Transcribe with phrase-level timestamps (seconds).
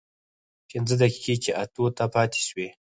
[0.69, 2.67] پينځه دقيقې چې اتو ته پاتې سوې.